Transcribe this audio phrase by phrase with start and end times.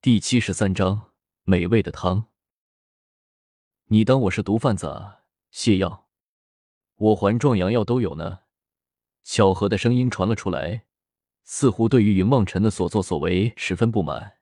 [0.00, 1.10] 第七十三章
[1.42, 2.28] 美味的汤。
[3.86, 5.22] 你当我是毒贩子啊？
[5.52, 6.06] 泻药，
[6.94, 8.42] 我还壮阳药都有呢。
[9.24, 10.84] 巧合的声音传了出来，
[11.42, 14.34] 似乎对于云梦尘的所作所为十分不满。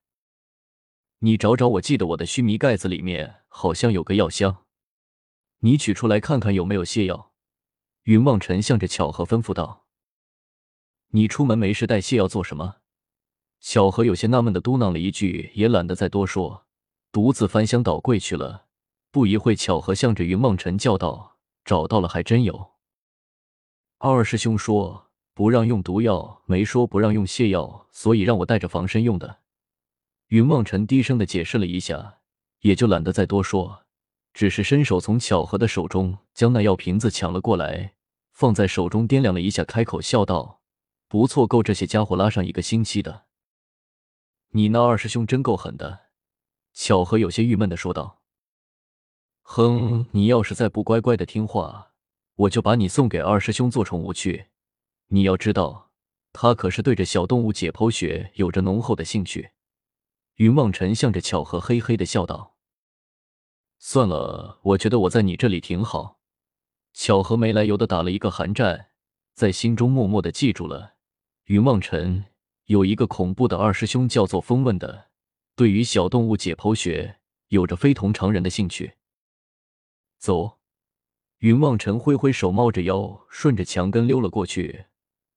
[1.21, 4.67] 你找找，我记得我的须弥盖子里面好像有个药箱，
[5.61, 7.33] 你取出来看看有没有泻药。
[8.03, 9.87] 云梦尘向着巧合吩咐道
[11.13, 12.81] ：“你出门没事带泻药做什么？”
[13.61, 16.67] 巧合有些纳闷的嘟囔了一句，也懒得再多说，
[17.11, 18.67] 独自翻箱倒柜去了。
[19.11, 22.73] 不一会，巧合向着云梦尘叫道：“找到了，还真有。”
[23.99, 29.39] 二师兄说不让用毒药，没说不让用泻药，所以让我带着防身用的。
[30.29, 32.19] 云梦尘低声的解释了一下，
[32.61, 33.85] 也就懒得再多说，
[34.35, 37.95] 只是伸手从巧合的手中将那药瓶子抢了过来，
[38.33, 40.61] 放在手中掂量了一下，开口笑道
[41.09, 43.25] ：“不错，够这些家伙拉上一个星期的。”
[44.51, 46.07] 你那二师兄真够狠的，
[46.73, 48.23] 巧合有些郁闷的说道。
[49.43, 51.93] 哼，你要是再不乖乖的听话，
[52.35, 54.47] 我就把你送给二师兄做宠物去。
[55.09, 55.91] 你要知道，
[56.33, 59.51] 他可是对着小动物解剖学有着浓厚的兴趣。
[60.37, 62.57] 云梦尘向着巧合嘿嘿的笑道。
[63.79, 66.19] 算了，我觉得我在你这里挺好。
[66.93, 68.89] 巧合没来由的打了一个寒战，
[69.35, 70.95] 在心中默默的记住了
[71.45, 72.25] 云梦尘。
[72.67, 75.07] 有一个恐怖的二师兄叫做风问的，
[75.55, 78.95] 对于小动物解剖学有着非同常人的兴趣。
[80.19, 80.59] 走，
[81.39, 84.87] 云望尘挥挥手，猫着腰顺着墙根溜了过去。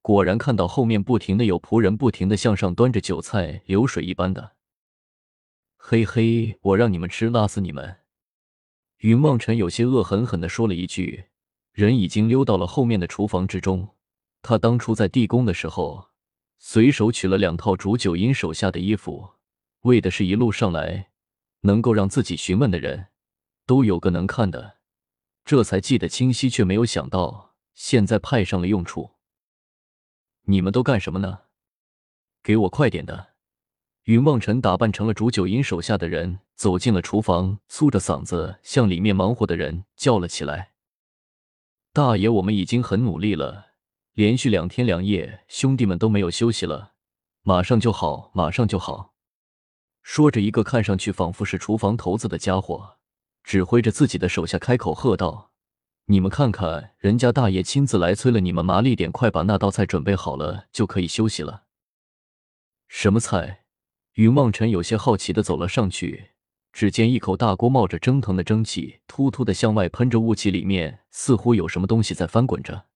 [0.02, 4.56] 果然看到后面不停的有仆人不停的向上端着酒菜，流水一般的。
[5.76, 7.98] 嘿嘿，我让你们吃，辣死你们！
[8.98, 11.26] 云望尘有些恶狠狠的说了一句，
[11.70, 13.90] 人已经溜到了后面的厨房之中。
[14.42, 16.09] 他当初在地宫的时候。
[16.62, 19.30] 随手取了两套竹九阴手下的衣服，
[19.80, 21.08] 为的是一路上来
[21.60, 23.08] 能够让自己询问的人
[23.64, 24.76] 都有个能看的，
[25.42, 29.12] 这才记得清晰，却没有想到现在派上了用处。
[30.42, 31.40] 你们都干什么呢？
[32.42, 33.28] 给我快点的！
[34.04, 40.72] 云望尘打扮成了竹九阴手下的人，走进了厨房，粗着嗓子向里面忙活的人叫了起来
[41.94, 43.68] ：“大爷，我们已经很努力了。”
[44.14, 46.92] 连续两天两夜，兄弟们都没有休息了，
[47.42, 49.14] 马上就好，马上就好。
[50.02, 52.96] 说着，一个看上去仿佛是厨房头子的家伙，
[53.44, 55.52] 指挥着自己的手下开口喝道
[56.06, 61.64] ：“你们看看，人家大爷亲自来催了，你们麻利点，快把那道菜准备好了，就可以休息了。”
[62.88, 63.64] 什么菜？
[64.14, 66.30] 云望尘有些好奇的走了上去，
[66.72, 72.89] 只见一口大锅冒着蒸腾的蒸汽，突突的向外喷着雾气，里面似乎有什么东西在翻滚着。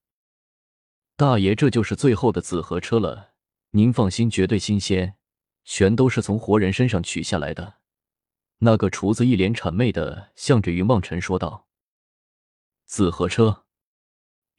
[1.16, 3.34] 大爷，这就是最后的紫河车了。
[3.70, 5.14] 您放心，绝对新鲜，
[5.64, 7.74] 全都是从活人身上取下来的。
[8.58, 11.68] 那个厨子一脸谄媚的向着云望尘说道
[12.84, 13.64] ：“紫河车。”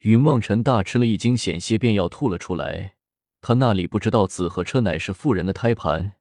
[0.00, 2.94] 云望尘大吃了一惊，险些便要吐了出来。
[3.42, 6.14] 他那里不知道紫河车乃是妇人的胎盘，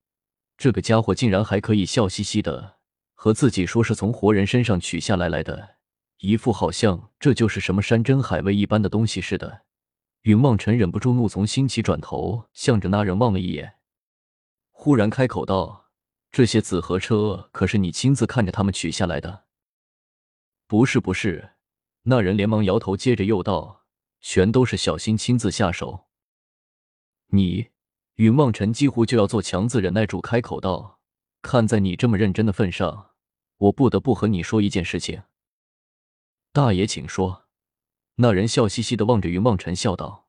[0.57, 2.75] 这个家伙竟然还可以笑嘻嘻的
[3.13, 5.77] 和自己说是从活人身上取下来来的，
[6.17, 9.61] 一副好像这就是什么山珍海味一般的东西似的。
[10.25, 13.75] 云望尘忍不住怒从心起，转头向着那人望了一眼，
[14.71, 15.91] 忽然开口道
[16.31, 19.45] ：“这些紫河车可是你亲自看着他们取下来的
[20.65, 21.51] ？”“不是，不是。”
[22.07, 23.83] 那人连忙摇头，接着又道
[24.19, 26.07] ：“全都是小新亲自下手。”
[27.29, 27.67] 你，
[28.15, 30.99] 云望尘几乎就要做强自忍耐住，开口道
[31.43, 33.11] ：“看在你这么认真的份上，
[33.57, 35.21] 我不得不和你说一件事情。”
[36.51, 37.44] 大爷，请说。
[38.15, 40.27] 那人笑嘻嘻的望着云梦辰，笑道：“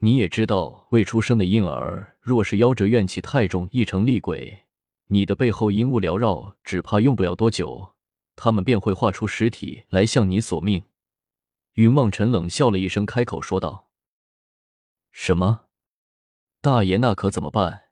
[0.00, 4.64] 你也知道，未出生的婴儿若是夭折，怨气太重，一成厉鬼，
[5.08, 7.94] 你的背后阴雾缭绕，只怕用不了多久，
[8.34, 10.84] 他们便会化出尸体来向你索命。”
[11.74, 13.90] 云梦辰冷笑了一声，开口说道
[15.12, 15.66] ：“什么？
[16.62, 17.82] 大爷，那可怎么办？”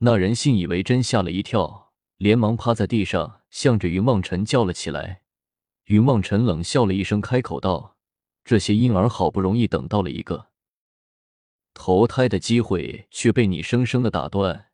[0.00, 5.22] 那人信以为真，吓了一跳，连忙趴在地上，向着云梦辰叫了起来。
[5.86, 7.96] 云望尘冷笑了一声，开口道
[8.44, 10.48] ：“这些婴儿好不容易等到了一个
[11.74, 14.66] 投胎的机会，却被你生生的打断。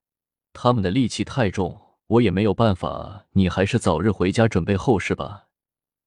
[0.55, 3.27] 他们的戾气太重，我也没有办法。
[3.33, 5.49] 你还是早日回家准备后事吧，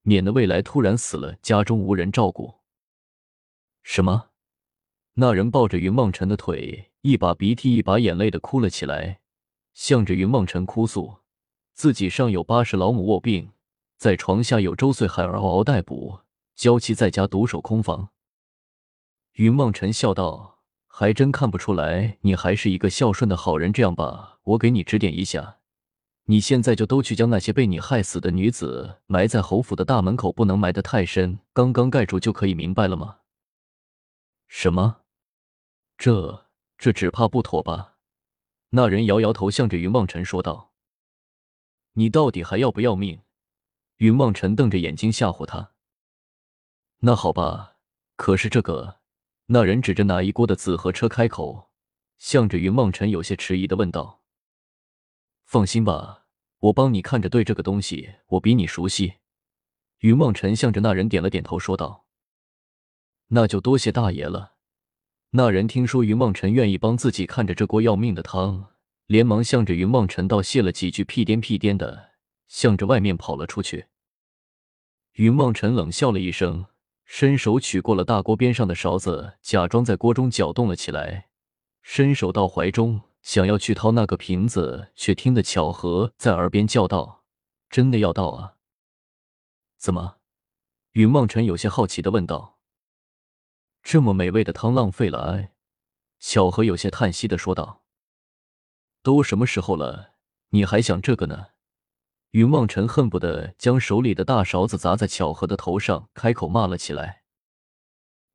[0.02, 2.62] 免得未来突然死了，家中无人照顾。”
[3.84, 4.30] 什么？
[5.13, 9.19] 那人抱着云望尘的腿，一把鼻涕一把眼泪的哭了起来，
[9.72, 11.18] 向着云望尘哭诉
[11.75, 13.52] ：“自己上有八十老母卧病。”
[13.97, 16.19] 在床下有周岁孩儿嗷嗷待哺，
[16.56, 18.09] 娇妻在家独守空房。
[19.33, 23.71] 云望尘笑道：“还真看不出来，你还是一个孝顺的好人。
[23.74, 25.59] 这样吧，我给你指点一下，
[26.25, 33.19] 你现在就都去将那些被你害死的女子埋在侯府的大门口，不能埋得太深，刚刚盖住就可以，明白了吗？
[34.47, 35.01] 什么？
[35.97, 36.45] 这
[36.77, 37.95] 这只怕不妥吧？
[38.69, 40.71] 那人摇摇头，向着云望尘说道
[41.94, 43.21] ：“你到底还要不要命？”
[43.97, 45.71] 云望尘瞪着眼睛吓唬他
[47.00, 47.77] ：“那好吧，
[48.15, 49.00] 可是这个……”
[49.47, 51.69] 那人指着那一锅的紫河车开口，
[52.18, 54.24] 向着云望尘有些迟疑的问道
[55.45, 56.25] ：“放心吧，
[56.57, 57.30] 我帮你看着。
[57.30, 59.13] 对这个东西，我比你熟悉。”
[60.00, 62.06] 云望尘向着那人点了点头，说道
[63.30, 64.56] ：“那就多谢大爷了。”
[65.31, 68.71] 那人听说云望尘愿意帮自己看着这锅要命的汤，
[69.06, 72.13] 连忙向着云望尘道谢了几句，屁颠屁颠的
[72.47, 73.88] 向着外面跑了出去。
[75.13, 76.68] 云望尘冷笑了一声。
[77.07, 81.30] 伸手取过了大锅边上的勺子，假装在锅中搅动了起来，
[81.83, 87.24] 伸手到怀中想要去掏那个瓶子，却听得巧合在耳边叫道
[87.69, 88.56] ：“真的要倒啊？”
[89.77, 90.18] 怎么？
[90.94, 92.57] 云梦辰有些好奇的问道。
[93.83, 95.53] “这么美味的汤浪费了哎。”
[96.19, 97.83] 巧合有些叹息的说道。
[99.03, 100.15] “都什么时候了，
[100.50, 101.50] 你还想这个呢？”
[102.35, 107.23] 云望尘恨不得将手里的大勺子砸在巧合的头上，开口骂了起来：“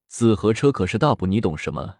[0.08, 1.98] 紫河车可是大补，你懂什么？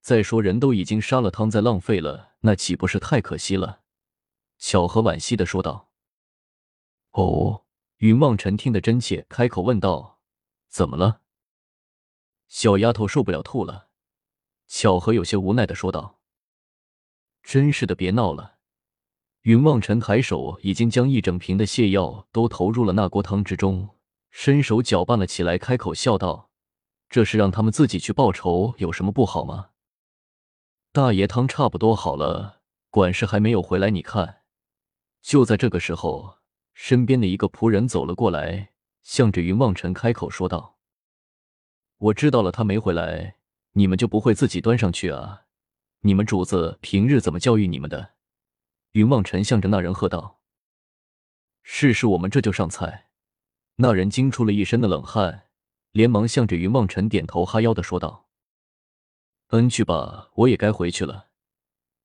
[0.00, 3.80] 再说人都已经杀了汤，再浪费了，那岂不是太可惜了？”
[4.58, 5.90] 巧合惋惜的说道。
[7.10, 7.64] “哦。”
[7.98, 10.20] 云望尘听得真切，开口问道
[10.70, 11.22] ：“怎么了？”
[12.46, 13.88] 小丫头受不了吐了。
[14.68, 16.20] 巧合有些无奈的说道
[17.42, 18.58] ：“真是的，别闹了。”
[19.42, 23.88] 云望尘抬手，已经将一整瓶的泻药都投入了那锅汤之中，
[24.30, 26.50] 伸手搅拌了起来，开口笑道
[27.08, 29.70] ：“这是让他们自己去报仇，有什么不好吗？”
[30.92, 32.60] 大爷，汤差不多好了，
[32.90, 34.42] 管事还没有回来，你看。
[35.22, 36.36] 就在这个时候，
[36.74, 38.72] 身边的一个仆人走了过来，
[39.02, 40.76] 向着云望尘开口说道
[41.96, 43.36] ：“我知道了，他没回来，
[43.72, 45.44] 你们就不会自己端上去啊？
[46.00, 48.10] 你们主子平日怎么教育你们的？”
[48.92, 50.40] 云望尘向着那人喝道
[51.62, 53.08] ：“是是，我们这就上菜。”
[53.76, 55.48] 那人惊出了一身的冷汗，
[55.92, 58.28] 连忙向着云望尘点头哈腰的说道
[59.48, 61.28] ：“嗯，去吧，我也该回去了。”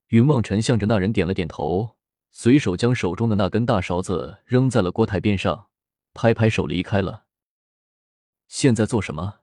[0.09, 1.97] 云望尘向着那人点了点头，
[2.31, 5.69] 随手将手中的那根大勺子扔在了锅台边上，
[6.13, 7.25] 拍拍手离开了。
[8.47, 9.39] 现在做什么？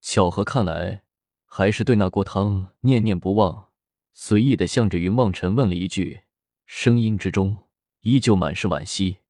[0.00, 1.02] 巧合看来
[1.46, 3.70] 还是对那锅汤念念不忘，
[4.12, 6.24] 随意的向着云望尘问了一句。
[6.70, 7.64] 声音之中
[8.00, 9.20] 依旧满是惋惜。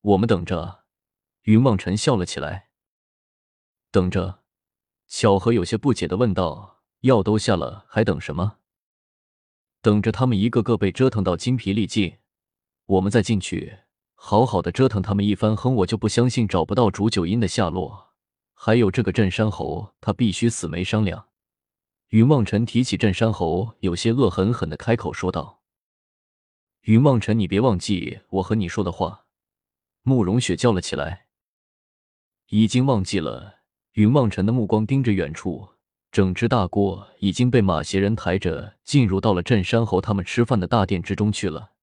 [0.00, 0.84] 我们等着。
[1.42, 2.70] 云望尘笑了起来。
[3.90, 4.40] 等着？
[5.06, 8.56] 小何有些不解的问道：“药都下了，还等什么？
[9.82, 12.16] 等着他们一个个被折腾到精疲力尽，
[12.86, 13.80] 我们再进去
[14.14, 15.54] 好好的折腾他们一番。
[15.54, 18.14] 哼，我就不相信找不到煮九阴的下落。
[18.54, 21.28] 还有这个镇山侯，他必须死没商量。”
[22.08, 25.60] 云望尘提起镇山侯，有些恶狠狠的开口说道。
[26.84, 29.26] 云望尘，你别忘记我和你说的话。”
[30.02, 31.26] 慕容雪叫了起来。
[32.48, 33.60] 已经忘记了。
[33.92, 35.68] 云望尘的目光盯着远处，
[36.10, 41.73] 整只大锅已经被马邪人抬着进入到了镇山侯他们吃饭的大殿之中去了。